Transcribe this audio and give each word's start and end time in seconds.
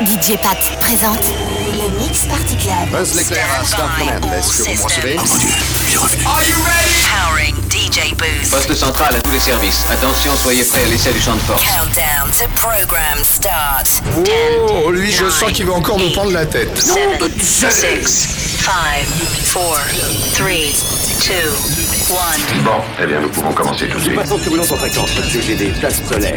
DJ 0.00 0.38
Pat 0.42 0.56
présente 0.80 1.20
le 1.74 1.98
Mix 1.98 2.24
Party 2.24 2.56
Club. 2.56 2.88
Buzz 2.90 3.14
l'éclair 3.16 3.44
à 3.60 3.64
Scott 3.64 3.84
Command. 3.98 4.32
Est-ce 4.32 4.62
que 4.62 5.18
vous? 5.18 5.26
Oh. 5.98 6.06
Are 6.26 6.42
you 6.42 6.56
ready? 6.64 7.04
Powering 7.04 7.54
DJ 7.68 8.14
Booth. 8.14 8.50
Poste 8.50 8.74
central 8.74 9.16
à 9.16 9.20
tous 9.20 9.32
les 9.32 9.38
services. 9.38 9.84
Attention, 9.92 10.34
soyez 10.36 10.64
prêts 10.64 10.84
à 10.84 10.86
l'essai 10.86 11.12
du 11.12 11.20
champ 11.20 11.34
de 11.34 11.40
force. 11.40 11.62
Countdown 11.62 12.30
to 12.30 12.46
program 12.54 13.22
start. 13.22 14.02
Oh, 14.70 14.90
lui, 14.90 15.12
je 15.12 15.28
sens 15.28 15.52
qu'il 15.52 15.66
va 15.66 15.74
encore 15.74 15.98
nous 15.98 16.10
prendre 16.12 16.32
la 16.32 16.46
tête. 16.46 16.74
7, 16.78 17.20
6, 17.38 17.60
5, 17.60 18.72
4, 19.44 19.52
3, 19.52 19.78
2, 20.38 20.44
1. 22.58 22.62
Bon, 22.62 22.70
eh 23.02 23.06
bien, 23.06 23.20
nous 23.20 23.28
pouvons 23.28 23.52
commencer 23.52 23.86
tout 23.86 23.98
de 23.98 24.02
suite. 24.02 24.16
Passons 24.16 24.38
turbulence 24.38 24.70
en 24.72 24.76
fréquence, 24.76 25.10
parce 25.10 25.28
que 25.28 25.42
j'ai 25.42 25.56
des 25.56 25.68
places 25.68 26.00
solaires. 26.08 26.34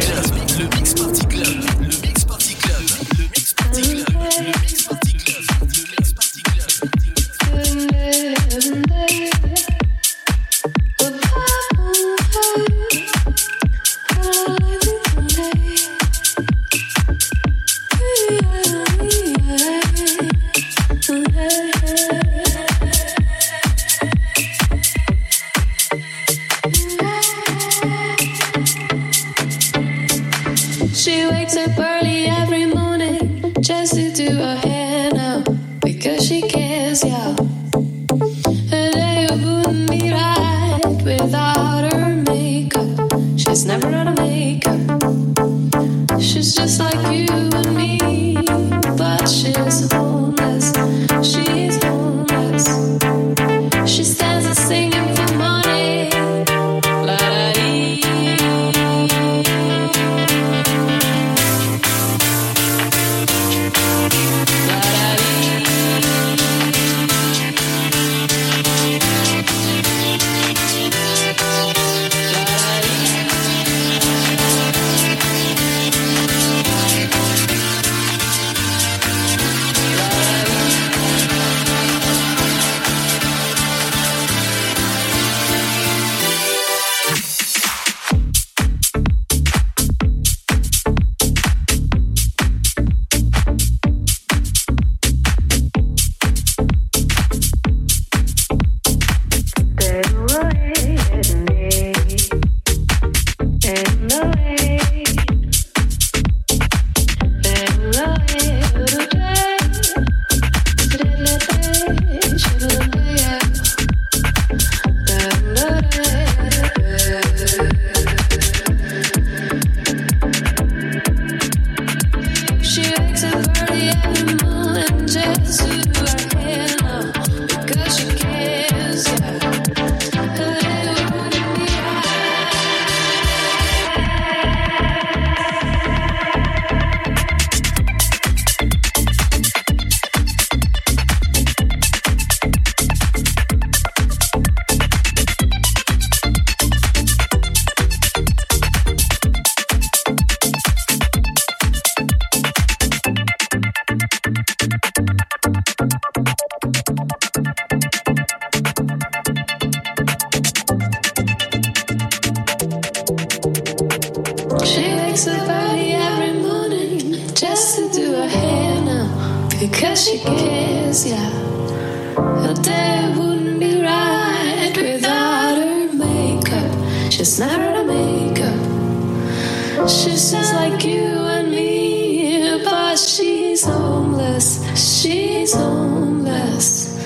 She's 185.44 185.56
homeless. 185.56 186.96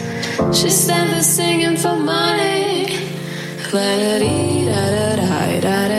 She 0.53 0.71
stands 0.71 1.12
there 1.12 1.22
singing 1.22 1.76
for 1.76 1.97
money. 1.97 2.87
La-da-dee-da-da-da-da-dee-da-da-da. 3.72 5.97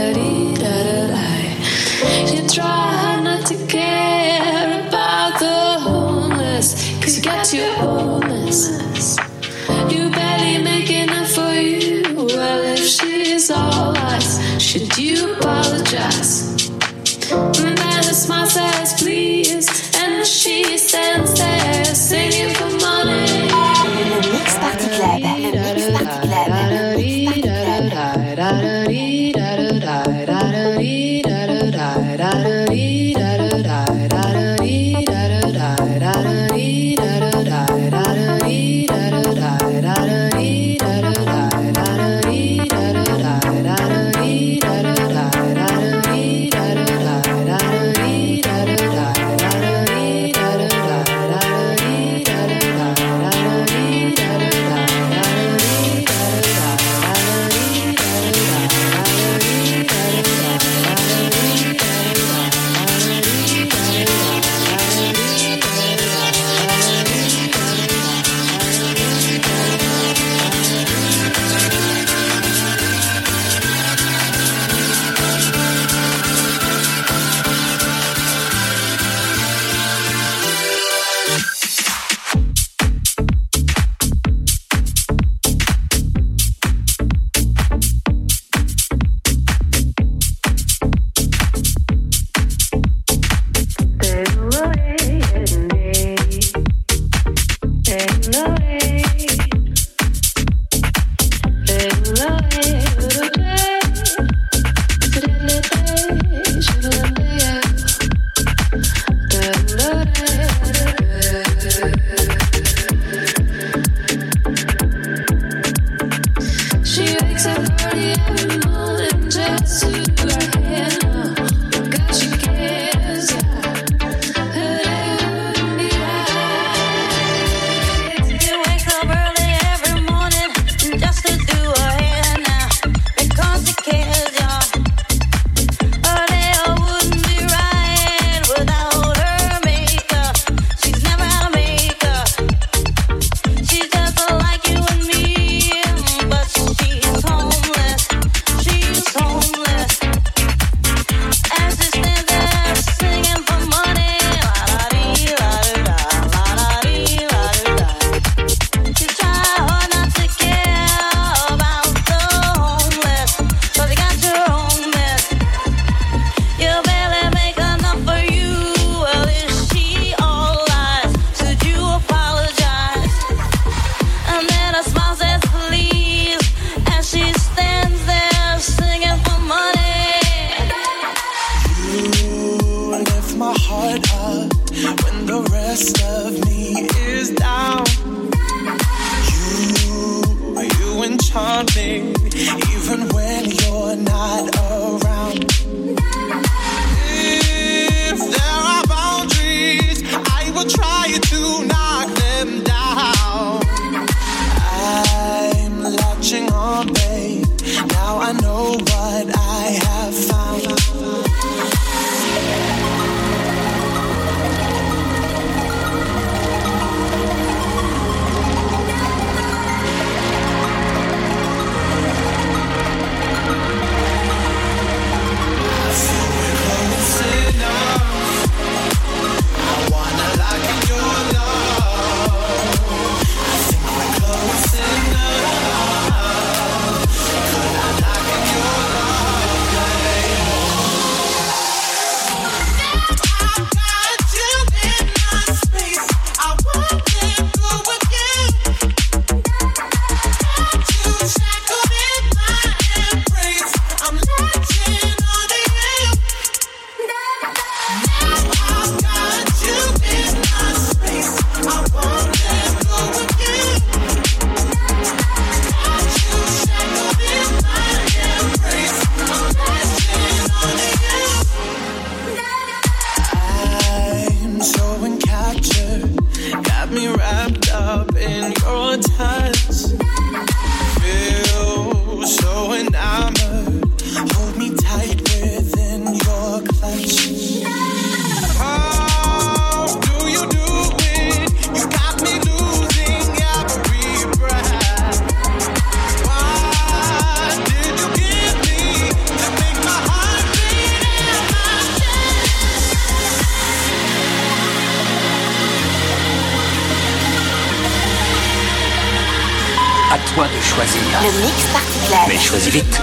toi 310.36 310.46
de 310.48 310.62
choisir. 310.62 311.02
Le 311.22 311.32
mix 311.42 311.58
particulier. 311.74 312.26
Mais 312.28 312.38
choisis 312.38 312.72
vite. 312.72 313.00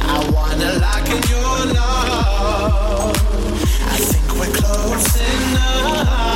I 0.00 0.18
wanna 0.30 0.72
lock 0.78 1.08
in 1.08 1.20
your 1.28 1.58
love. 1.74 3.16
I 3.86 3.96
think 3.98 4.28
we're 4.34 4.52
close 4.52 5.16
enough. 5.16 6.28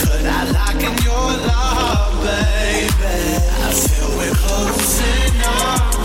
Could 0.00 0.26
I 0.26 0.28
lock 0.52 0.82
in 0.82 0.96
your 1.04 1.30
love, 1.46 2.14
baby? 2.22 3.16
I 3.64 3.72
feel 3.72 4.08
we're 4.18 4.34
close 4.34 5.00
enough. 5.00 5.97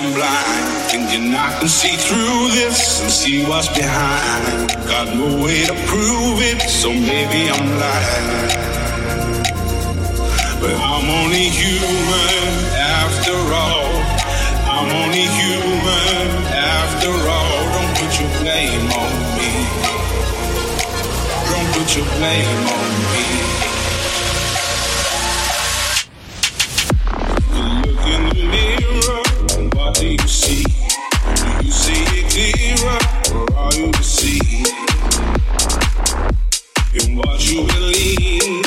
I'm 0.00 0.14
blind. 0.14 0.66
Thinking 0.90 1.34
I 1.34 1.58
can 1.58 1.68
see 1.68 1.94
through 1.94 2.48
this 2.56 3.02
and 3.02 3.10
see 3.10 3.44
what's 3.44 3.68
behind. 3.68 4.70
Got 4.88 5.14
no 5.14 5.44
way 5.44 5.66
to 5.66 5.74
prove 5.92 6.40
it, 6.40 6.62
so 6.62 6.88
maybe 6.88 7.50
I'm 7.52 7.68
lying. 7.84 8.28
But 10.60 10.72
I'm 10.72 11.04
only 11.20 11.52
human 11.52 12.48
after 12.80 13.36
all. 13.52 13.92
I'm 14.72 14.88
only 15.04 15.26
human 15.36 16.28
after 16.48 17.12
all. 17.36 17.60
Don't 17.76 17.92
put 18.00 18.12
your 18.20 18.30
blame 18.40 18.88
on 19.04 19.12
me. 19.36 19.52
Don't 21.52 21.68
put 21.76 21.88
your 21.94 22.06
blame 22.16 22.64
on 22.72 22.90
me. 23.12 23.69
you 30.10 30.28
see? 30.28 30.64
Do 30.64 31.66
you 31.66 31.70
see 31.70 32.02
it 32.18 32.26
clearer, 32.32 32.98
or 33.38 33.58
are 33.58 33.74
you 33.74 33.92
deceived 33.92 34.68
in 36.94 37.16
what 37.16 37.38
you 37.48 37.66
believe? 37.66 38.59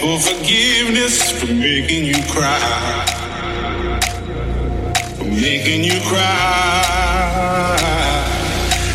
for 0.00 0.18
forgiveness 0.18 1.30
for 1.38 1.52
making 1.52 2.06
you 2.06 2.20
cry. 2.32 2.58
For 5.18 5.24
making 5.24 5.84
you 5.84 6.00
cry. 6.08 6.26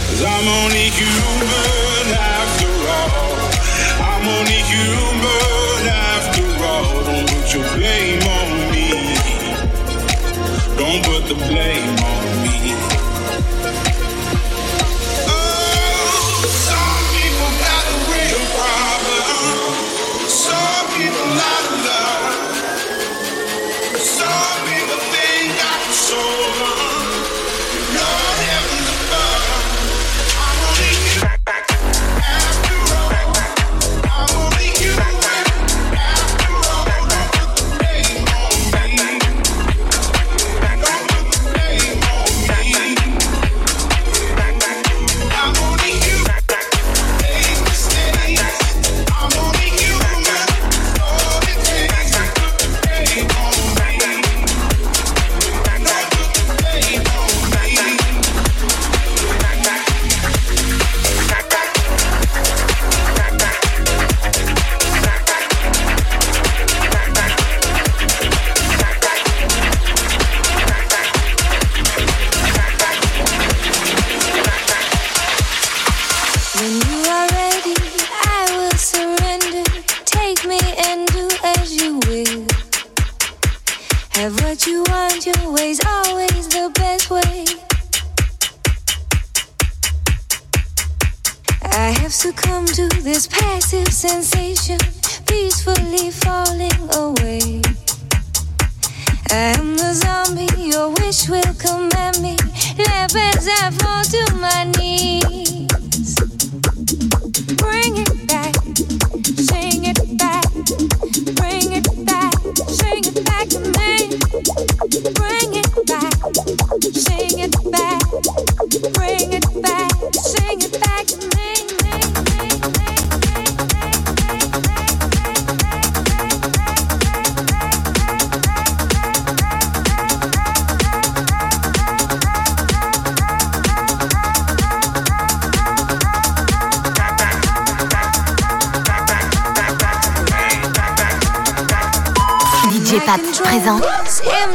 Cause 0.07 0.23
I'm 0.33 0.47
only 0.61 0.89
human 0.97 2.07
after 2.17 2.71
all. 2.97 3.37
I'm 4.09 4.25
only 4.37 4.61
human 4.73 5.87
after 6.09 6.45
all. 6.71 7.03
Don't 7.05 7.27
put 7.29 7.53
your 7.53 7.65
blame 7.77 8.23
on 8.37 8.49
me. 8.71 8.89
Don't 10.81 11.01
put 11.05 11.23
the 11.29 11.35
blame 11.35 11.97
on 12.11 12.25
me. 12.41 12.55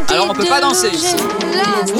Alors 0.08 0.30
on 0.30 0.34
peut 0.34 0.44
pas 0.44 0.60
danser. 0.60 0.90
Club. 0.90 1.90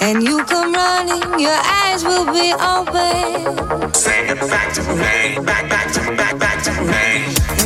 And 0.00 0.22
you 0.22 0.44
come 0.44 0.72
running, 0.72 1.40
your 1.40 1.58
eyes 1.82 2.04
will 2.04 2.26
be 2.26 2.52
open. 2.52 3.92
Say 3.92 4.28
it 4.28 4.38
back 4.48 4.72
to 4.74 4.82
me, 4.82 5.44
back, 5.44 5.68
back 5.68 5.90
to 5.92 6.00
back, 6.14 6.38
back 6.38 6.62
to 6.62 6.72
me. 6.82 7.65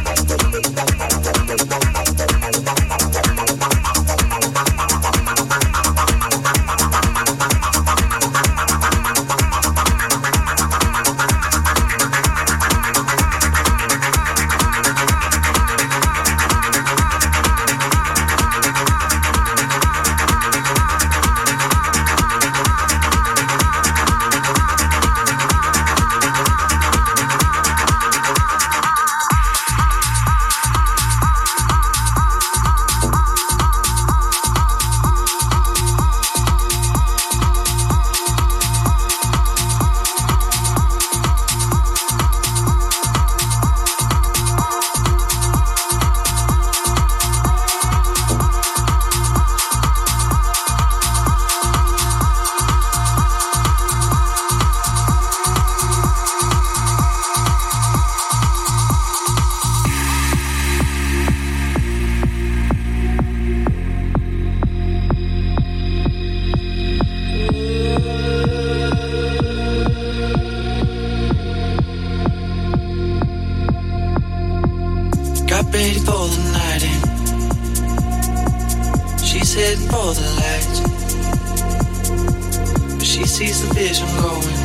Sees 83.51 83.67
the 83.67 83.73
vision 83.73 84.07
going. 84.15 84.55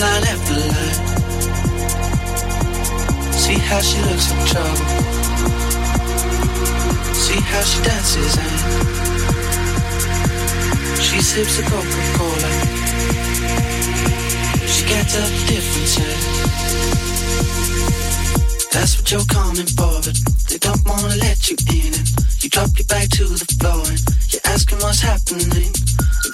Line 0.00 0.24
after 0.32 0.56
line. 0.68 1.00
See 3.32 3.58
how 3.68 3.80
she 3.80 3.98
looks 4.02 4.28
in 4.30 4.38
trouble. 4.52 4.86
See 7.14 7.40
how 7.40 7.62
she 7.62 7.80
dances 7.80 8.36
and 8.36 8.52
she 11.00 11.20
sips 11.22 11.58
a 11.58 11.62
Coca-Cola. 11.62 12.50
She 14.68 14.82
can't 14.84 15.08
tell 15.08 15.30
the. 15.48 16.04
That's 18.72 18.92
what 18.98 19.10
you're 19.10 19.24
coming 19.24 19.66
for, 19.66 20.00
but 20.04 20.16
they 20.50 20.58
don't 20.58 20.84
wanna 20.86 21.16
let 21.16 21.48
you 21.48 21.56
in 21.70 21.94
it. 21.94 22.10
You 22.42 22.50
drop 22.50 22.70
your 22.76 22.86
back 22.88 23.08
to 23.08 23.24
the 23.24 23.44
floor 23.58 23.86
and 23.88 24.00
you're 24.28 24.44
asking 24.44 24.80
what's 24.80 25.00
happening. 25.00 25.72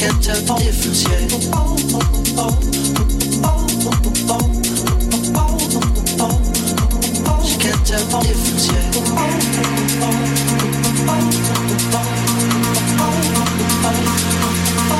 can't 0.00 0.24
tell 0.24 0.40
the 0.40 0.54
difference 0.54 1.02
yet. 1.04 1.30
She 7.44 7.56
can't 7.60 7.84
tell 7.84 8.04
the 8.08 8.16
difference 8.24 8.66
yet. 8.72 8.94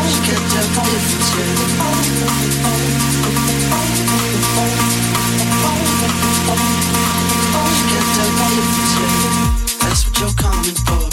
She 0.04 0.20
can't 0.20 0.44
tell 0.52 0.68
the 0.68 0.82
difference 0.84 1.30
yet. 1.32 1.48
She 7.72 7.84
can't 7.88 8.08
tell 8.12 8.30
the 8.36 8.44
difference 8.52 8.92
yet. 9.00 9.16
That's 9.80 10.00
what 10.04 10.14
you're 10.20 10.36
coming 10.36 10.76
for, 10.84 11.09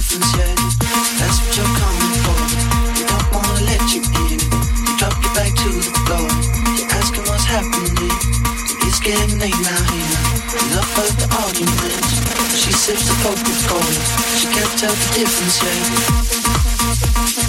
That's 0.00 0.16
what 0.16 1.52
you're 1.60 1.76
coming 1.76 2.16
for. 2.24 2.32
They 2.96 3.04
don't 3.04 3.28
wanna 3.36 3.68
let 3.68 3.84
you 3.92 4.00
in. 4.00 4.40
You 4.40 4.96
drop 4.96 5.12
your 5.20 5.34
back 5.34 5.52
to 5.52 5.68
the 5.68 5.92
floor. 6.08 6.24
You're 6.72 6.88
asking 6.96 7.24
what's 7.28 7.44
happening. 7.44 8.08
It's 8.88 8.98
getting 8.98 9.38
late 9.38 9.60
now, 9.60 9.76
now. 9.76 10.56
Enough 10.72 10.98
of 11.04 11.12
the 11.20 11.28
arguments. 11.44 12.16
She 12.56 12.72
sips 12.72 13.04
the 13.04 13.14
Coca-Cola. 13.20 13.92
She 14.40 14.46
can't 14.48 14.72
tell 14.80 14.94
the 14.94 15.08
difference 15.20 15.60
yet. 17.36 17.39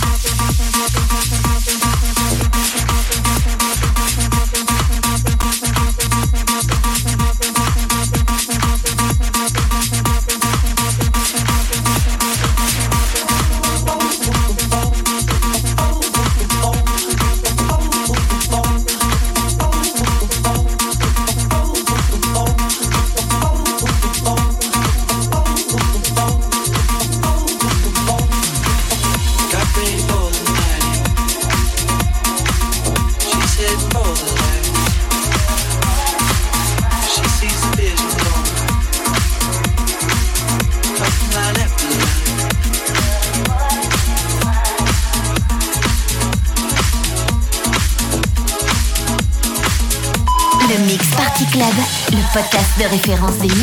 Référence 52.88 53.38
des 53.38 53.61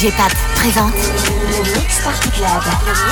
DJ 0.00 0.10
Pat 0.16 0.32
présente 0.54 0.94
le 0.94 1.78
Mix 1.78 2.00
Party 2.00 2.30
Club. 2.30 3.09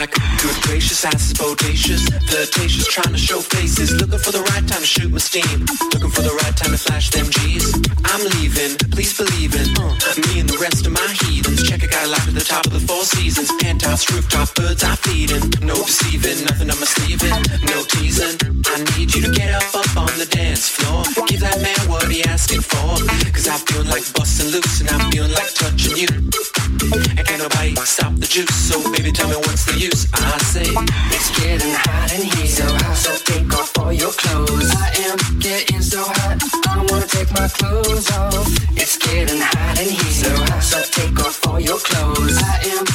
Like 0.00 0.16
good 0.40 0.56
gracious 0.64 1.04
asses, 1.04 1.34
bodacious, 1.36 2.00
flirtatious, 2.24 2.86
trying 2.88 3.12
to 3.12 3.20
show 3.20 3.38
faces, 3.38 3.92
looking 4.00 4.18
for 4.18 4.32
the 4.32 4.40
right 4.48 4.64
time 4.64 4.80
to 4.80 4.86
shoot 4.88 5.12
my 5.12 5.20
steam, 5.20 5.60
looking 5.92 6.08
for 6.08 6.24
the 6.24 6.32
right 6.40 6.56
time 6.56 6.72
to 6.72 6.80
flash 6.80 7.10
them 7.10 7.28
G's. 7.28 7.68
I'm 8.08 8.24
leaving, 8.40 8.80
please 8.96 9.12
believe 9.12 9.52
uh, 9.52 10.00
me 10.24 10.40
and 10.40 10.48
the 10.48 10.56
rest 10.56 10.86
of 10.88 10.92
my 10.96 11.04
heathens. 11.20 11.68
Check 11.68 11.84
a 11.84 11.86
guy 11.86 12.04
a 12.04 12.08
life 12.08 12.26
at 12.26 12.32
the 12.32 12.40
top 12.40 12.64
of 12.64 12.72
the 12.72 12.80
four 12.80 13.04
seasons, 13.04 13.52
penthouse, 13.60 14.08
rooftop, 14.08 14.48
birds 14.56 14.82
I 14.82 14.96
feeding. 14.96 15.44
No 15.60 15.76
deceiving, 15.76 16.48
nothing 16.48 16.72
my 16.72 16.88
sleeve, 16.88 17.20
no 17.68 17.84
teasing. 17.84 18.40
I 18.72 18.80
need 18.96 19.12
you 19.12 19.20
to 19.28 19.30
get 19.36 19.52
up, 19.52 19.68
up 19.76 19.92
on 20.00 20.12
the 20.16 20.28
dance 20.32 20.64
floor. 20.68 21.04
Give 21.28 21.40
that 21.44 21.60
man 21.60 21.80
what 21.92 22.08
he 22.08 22.24
asking 22.24 22.64
for. 22.64 22.96
Cause 23.36 23.48
I'm 23.52 23.60
feeling 23.68 23.92
like 23.92 24.08
busting 24.16 24.48
loose 24.48 24.80
and 24.80 24.88
I'm 24.88 25.12
feeling 25.12 25.32
like 25.36 25.52
touching 25.52 25.96
you. 26.00 26.08
And 26.82 27.26
can't 27.26 27.42
nobody 27.42 27.74
stop 27.84 28.14
the 28.14 28.26
juice. 28.26 28.54
So 28.54 28.80
baby, 28.92 29.12
tell 29.12 29.28
me 29.28 29.36
what's 29.36 29.66
the 29.66 29.78
use? 29.78 30.08
I 30.14 30.38
say 30.38 30.64
it's 31.12 31.28
getting 31.38 31.74
hot 31.76 32.08
in 32.14 32.22
here, 32.24 32.46
so 32.46 32.64
hot. 32.64 32.96
So 32.96 33.12
take 33.24 33.52
off 33.52 33.76
all 33.78 33.92
your 33.92 34.12
clothes. 34.12 34.70
I 34.72 34.88
am 35.04 35.18
getting 35.40 35.82
so 35.82 36.02
hot. 36.02 36.40
I 36.68 36.86
wanna 36.88 37.06
take 37.06 37.30
my 37.32 37.48
clothes 37.48 38.10
off. 38.12 38.48
It's 38.80 38.96
getting 38.96 39.40
hot 39.40 39.78
in 39.78 39.90
here, 39.90 40.14
so 40.24 40.30
hot. 40.48 40.62
So 40.62 40.80
take 40.90 41.20
off 41.20 41.46
all 41.46 41.60
your 41.60 41.78
clothes. 41.78 42.38
I 42.38 42.56
am 42.72 42.89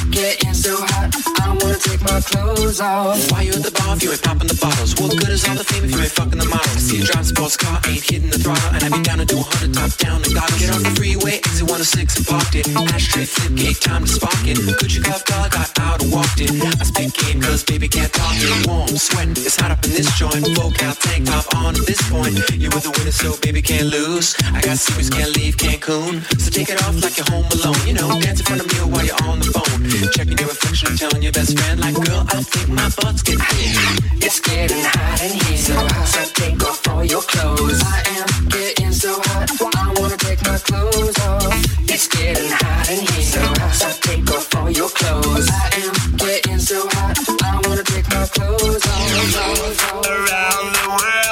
take 2.21 2.31
clothes 2.31 2.79
off. 2.79 3.31
Why 3.31 3.41
you 3.41 3.53
at 3.53 3.63
the 3.63 3.71
bar 3.71 3.95
if 3.95 4.03
you 4.03 4.11
ain't 4.11 4.21
popping 4.21 4.47
the 4.47 4.57
bottles? 4.59 4.95
What 4.95 5.11
good 5.17 5.29
is 5.29 5.47
all 5.47 5.55
the 5.55 5.63
fame 5.63 5.83
if 5.85 5.91
you 5.91 5.99
ain't 5.99 6.11
fucking 6.11 6.39
the 6.39 6.45
models? 6.45 6.81
See 6.83 6.97
you 6.97 7.03
drive 7.03 7.25
sports 7.25 7.57
car, 7.57 7.79
ain't 7.87 8.03
hitting 8.03 8.29
the 8.29 8.39
throttle, 8.39 8.69
and 8.75 8.83
I 8.83 8.89
be 8.89 9.01
down 9.03 9.19
to 9.19 9.25
do 9.25 9.37
100 9.37 9.73
top 9.73 9.91
down 9.97 10.23
and 10.23 10.33
gotta 10.33 10.55
get 10.59 10.71
off 10.71 10.83
the 10.83 10.93
freeway, 10.95 11.43
exit 11.43 11.67
106 11.67 12.17
and 12.17 12.27
parked 12.27 12.55
it. 12.55 12.67
Ashtray 12.93 13.25
flip 13.25 13.53
gate, 13.55 13.79
time 13.81 14.03
to 14.05 14.11
spark 14.11 14.39
it. 14.45 14.57
Could 14.79 14.93
you 14.93 15.01
cuff 15.01 15.25
car, 15.25 15.49
got 15.49 15.69
out 15.79 16.01
and 16.03 16.11
walked 16.11 16.39
it. 16.39 16.51
I 16.51 16.83
spit 16.83 17.11
game 17.13 17.41
cause 17.41 17.63
baby 17.63 17.87
can't 17.87 18.11
talk 18.11 18.35
it. 18.35 18.67
Warm, 18.67 18.95
sweating, 18.95 19.35
it's 19.35 19.57
hot 19.59 19.71
up 19.71 19.83
in 19.83 19.91
this 19.91 20.09
joint. 20.15 20.45
Vocal 20.55 20.93
tank 20.95 21.27
top 21.27 21.45
on 21.55 21.75
at 21.75 21.85
this 21.85 22.01
point. 22.07 22.35
You 22.55 22.69
were 22.71 22.83
the 22.83 22.93
winner, 22.95 23.11
so 23.11 23.35
baby 23.41 23.61
can't 23.61 23.87
lose. 23.91 24.35
I 24.53 24.61
got 24.61 24.77
secrets, 24.77 25.09
can't 25.09 25.35
leave 25.35 25.57
Cancun. 25.57 26.23
So 26.39 26.49
take 26.49 26.69
it 26.69 26.79
off 26.83 26.95
like 27.03 27.17
you're 27.17 27.27
home 27.27 27.47
alone. 27.51 27.79
You 27.85 27.93
know, 27.93 28.07
dance 28.21 28.39
in 28.39 28.45
front 28.45 28.61
of 28.63 28.67
me 28.71 28.79
while 28.87 29.05
you're 29.05 29.23
on 29.27 29.39
the 29.39 29.51
phone. 29.51 29.83
Checking 30.15 30.37
your 30.37 30.47
reflection, 30.47 30.95
telling 30.95 31.21
your 31.21 31.33
best 31.33 31.57
friend, 31.57 31.79
like, 31.79 32.04
girl, 32.05 32.25
I 32.29 32.41
think 32.43 32.69
my 32.69 32.89
butt's 32.97 33.21
getting. 33.23 33.41
It's 34.21 34.39
getting 34.39 34.83
hot 34.83 35.21
in 35.25 35.33
here, 35.45 35.57
so 35.57 35.73
hot. 35.73 36.07
So 36.07 36.21
take 36.33 36.63
off 36.63 36.87
all 36.87 37.03
your 37.03 37.21
clothes. 37.21 37.81
I 37.83 37.99
am 38.19 38.47
getting 38.49 38.91
so 38.91 39.13
hot. 39.25 39.49
I 39.75 39.93
wanna 39.99 40.17
take 40.17 40.41
my 40.43 40.57
clothes 40.57 41.17
off. 41.19 41.53
It's 41.93 42.07
getting 42.07 42.51
hot 42.51 42.89
in 42.89 42.99
here, 43.07 43.25
so 43.33 43.41
hot. 43.41 43.73
So 43.73 43.89
take 44.07 44.29
off 44.31 44.55
all 44.55 44.69
your 44.69 44.89
clothes. 44.89 45.49
I 45.49 45.65
am 45.83 45.95
getting 46.17 46.59
so 46.59 46.87
hot. 46.93 47.17
I 47.43 47.61
wanna 47.67 47.83
take 47.83 48.07
my 48.09 48.25
clothes 48.35 48.85
off. 48.85 49.05
Around 50.05 50.67
the 50.77 50.85
world, 50.89 51.24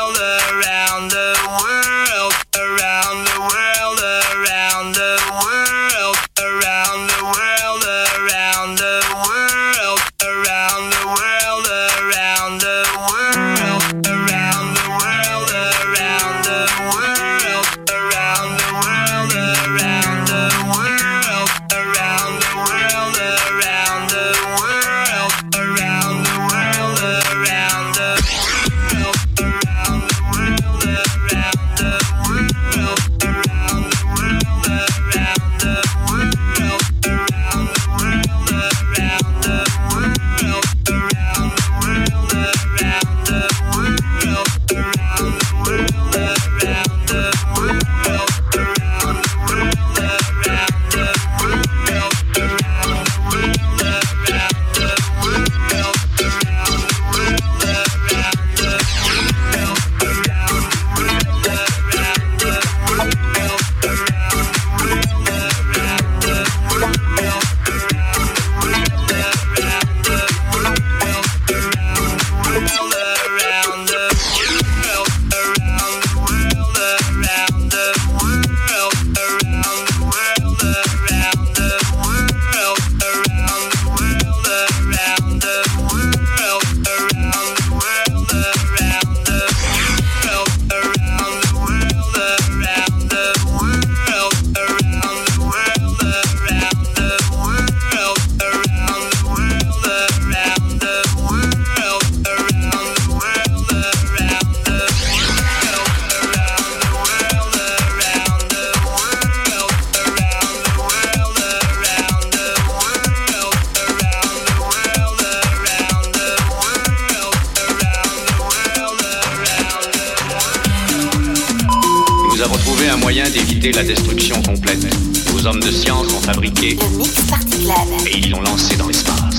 moyen 123.64 123.72
d'éviter 123.72 123.72
la 123.72 123.84
destruction 123.84 124.42
complète. 124.42 124.86
Nos 125.32 125.48
hommes 125.48 125.60
de 125.60 125.72
science 125.72 126.14
ont 126.14 126.22
fabriqué 126.22 126.78
Le 126.82 126.98
Mix 126.98 127.22
Party 127.30 127.66
Club. 127.66 128.08
et 128.08 128.18
ils 128.18 128.32
l'ont 128.32 128.42
lancé 128.42 128.76
dans 128.76 128.88
l'espace. 128.88 129.33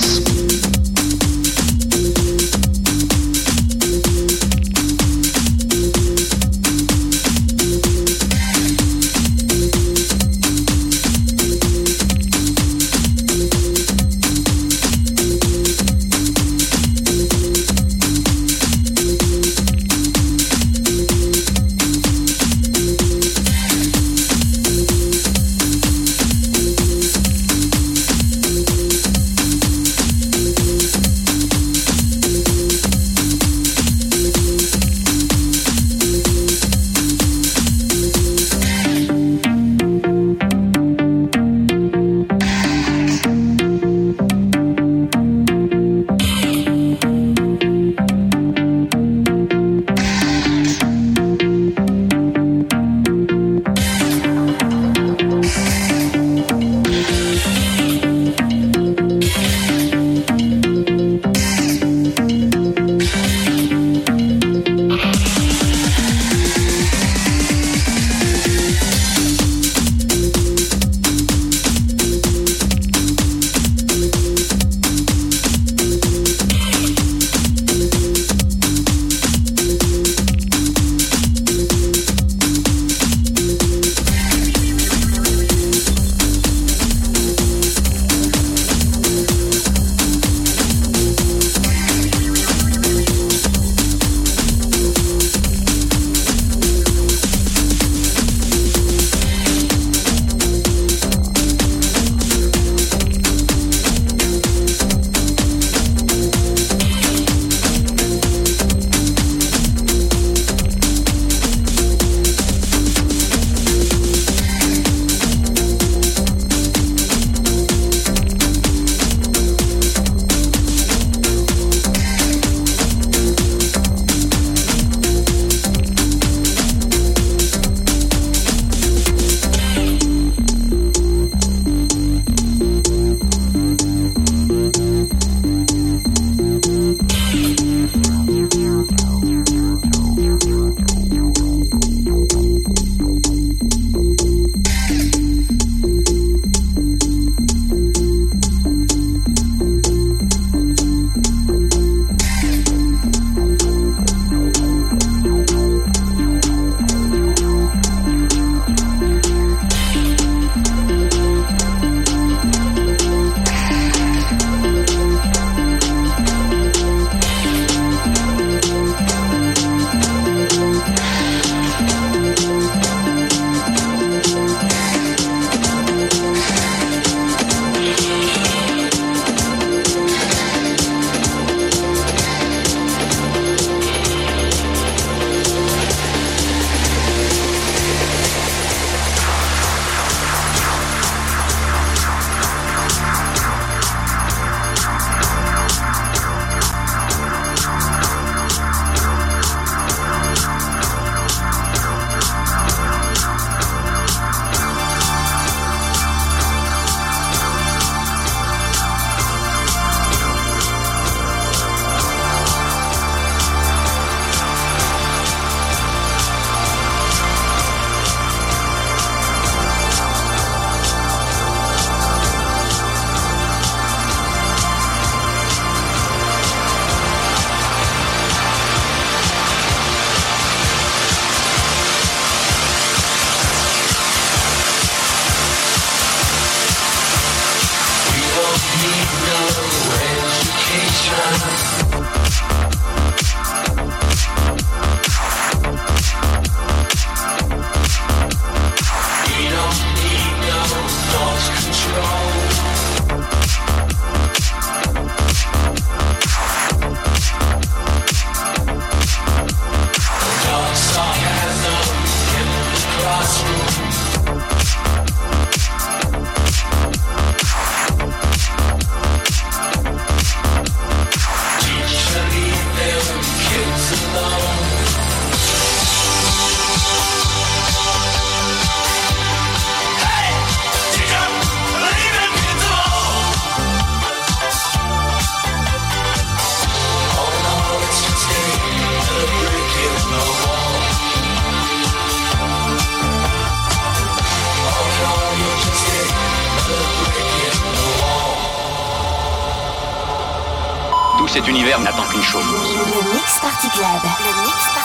Cet 301.35 301.49
univers 301.49 301.81
n'attend 301.81 302.05
qu'une 302.05 302.23
chose. 302.23 302.45
Le 302.47 303.13
Mix 303.13 303.41
Party 303.41 303.69
Club. 303.71 303.85
Le 304.21 304.43
Mix 304.43 304.69
Party 304.73 304.84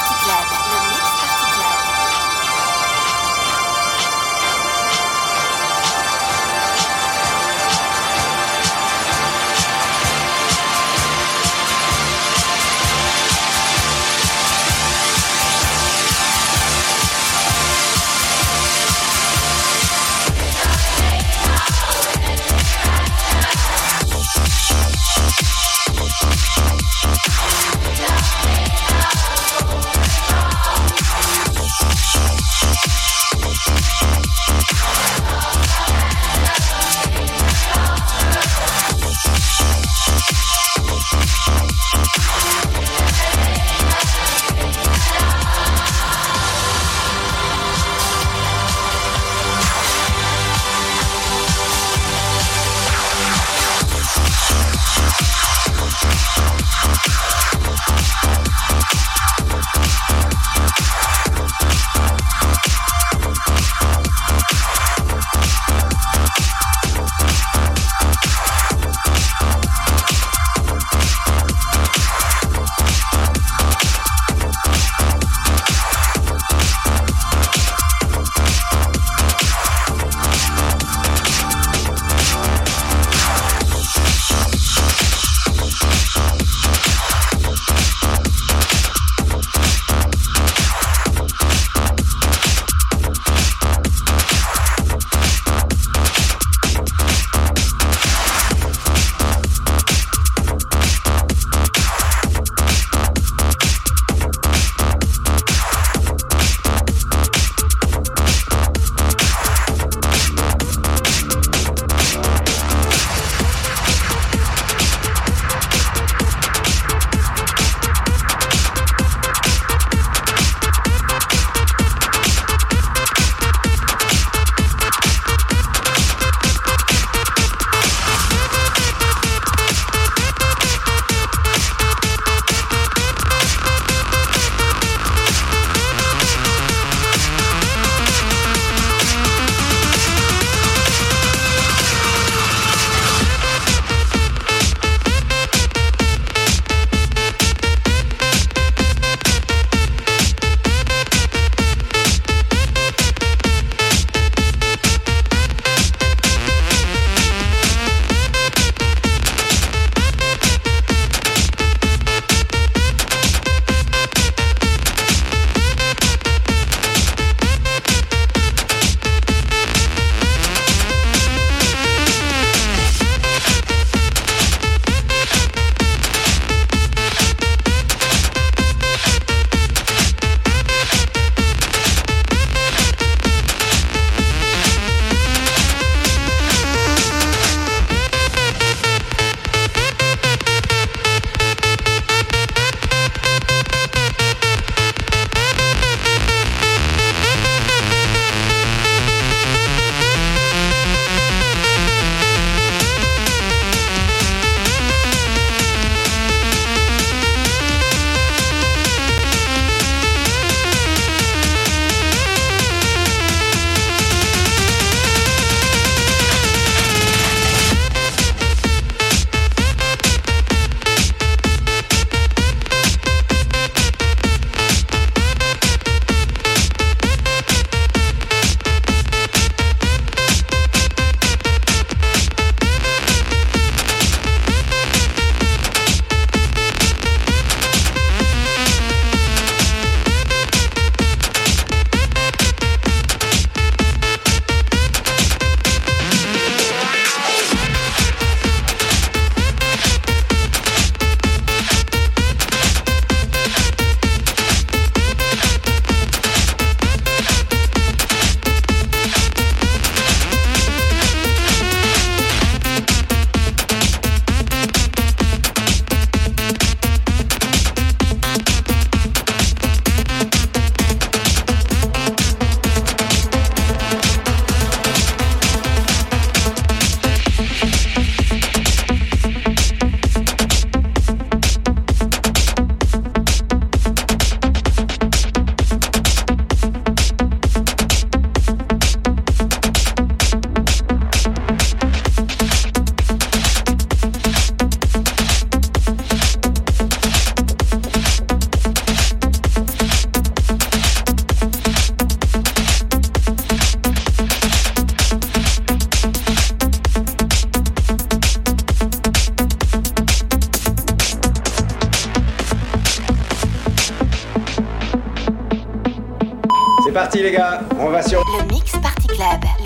parti 317.09 317.23
les 317.23 317.31
gars, 317.31 317.61
on 317.79 317.89
va 317.89 318.03
sur... 318.03 318.23
Le 318.37 318.53
Mix 318.53 318.71
Party 318.73 319.07
Club. 319.07 319.58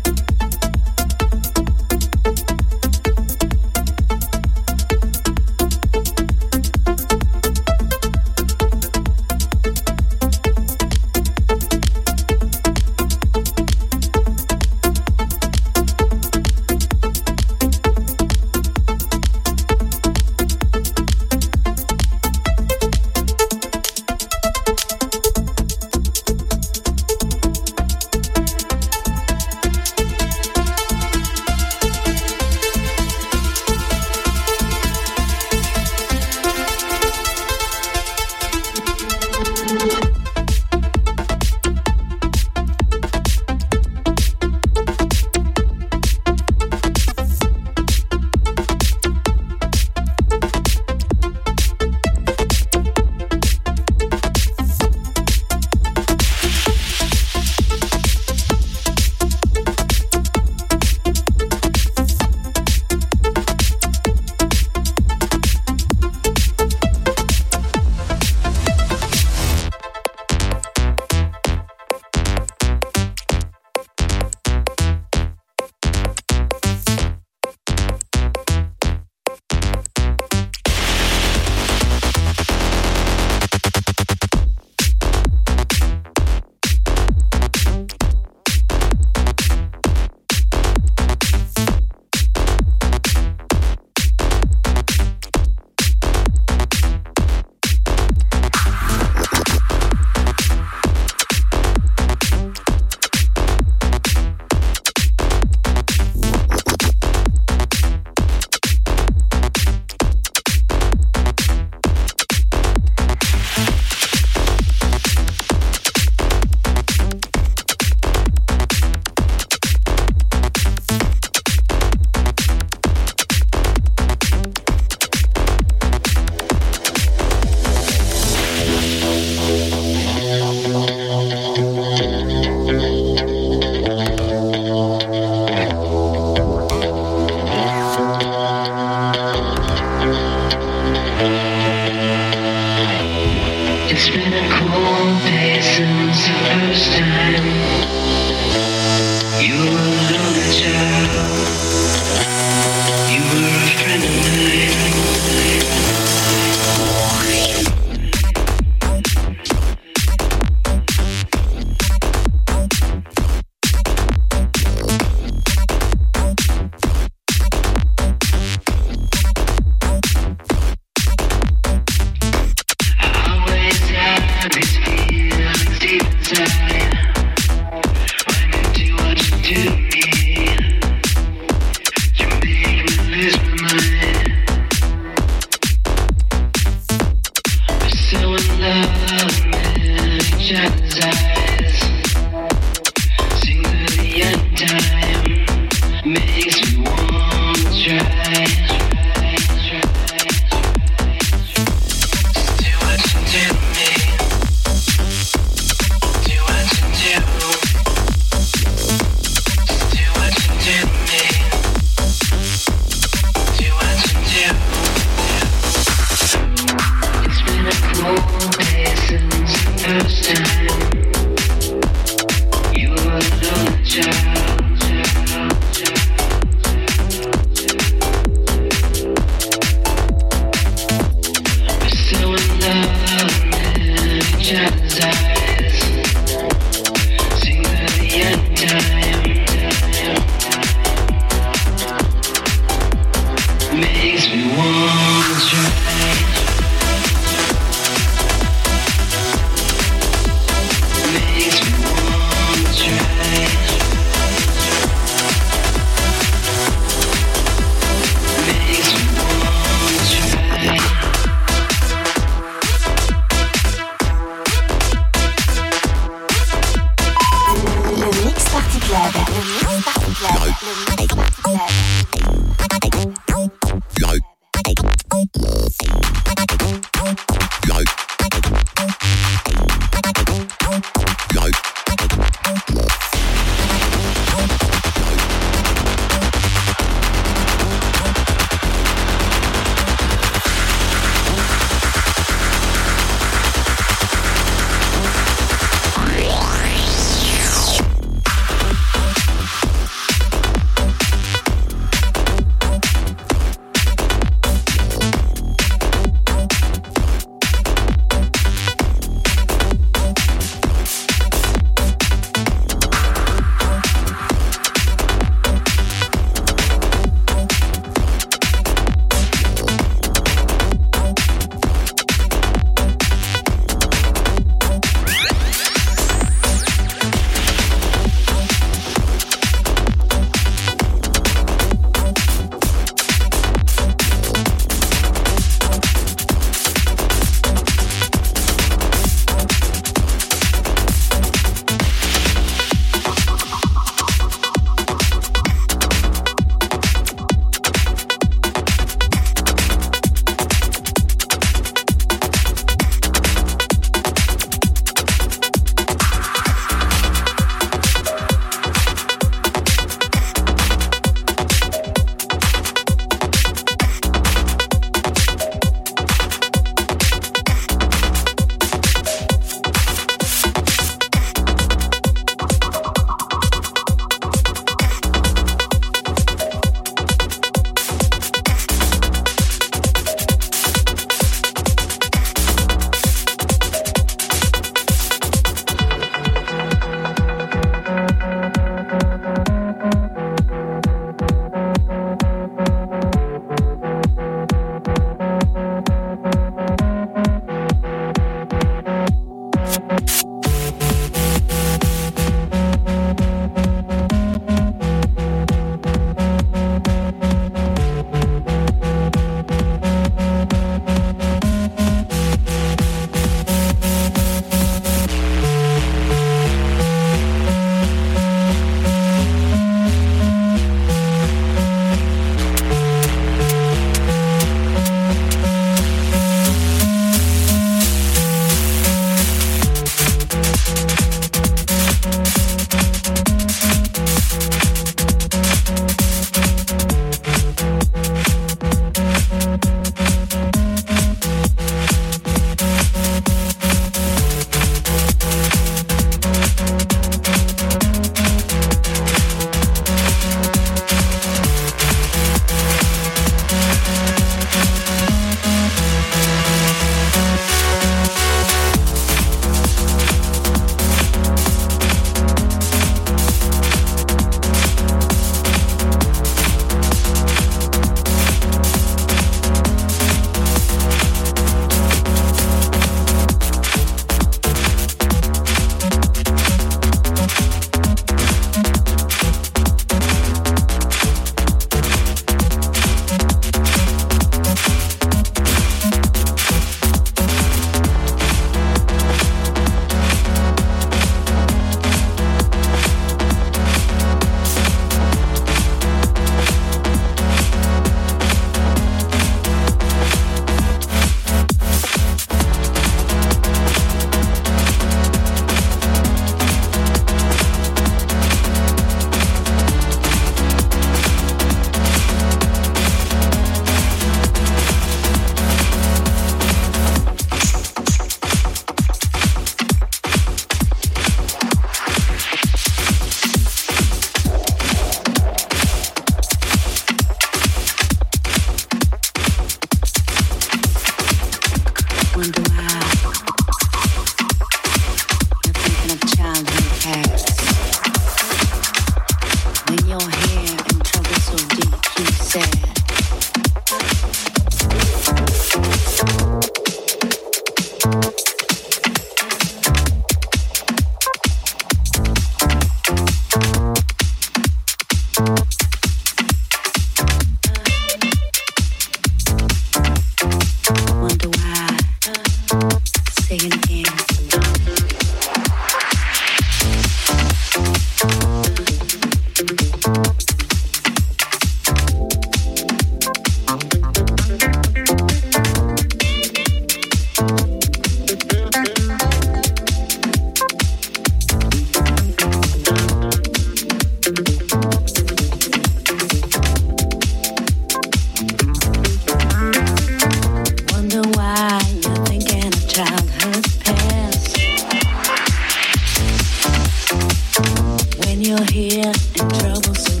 you're 598.21 598.43
here 598.51 598.85
and 598.85 599.39
trouble. 599.39 600.00